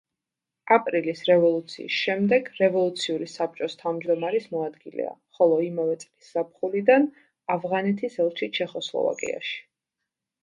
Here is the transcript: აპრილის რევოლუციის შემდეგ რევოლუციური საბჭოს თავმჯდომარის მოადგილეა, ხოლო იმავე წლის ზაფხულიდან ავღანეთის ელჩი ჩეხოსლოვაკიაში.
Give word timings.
აპრილის 0.75 1.19
რევოლუციის 1.25 1.97
შემდეგ 2.05 2.47
რევოლუციური 2.61 3.27
საბჭოს 3.33 3.75
თავმჯდომარის 3.83 4.47
მოადგილეა, 4.55 5.11
ხოლო 5.39 5.59
იმავე 5.65 5.97
წლის 6.05 6.31
ზაფხულიდან 6.37 7.05
ავღანეთის 7.57 8.17
ელჩი 8.25 8.49
ჩეხოსლოვაკიაში. 8.61 9.55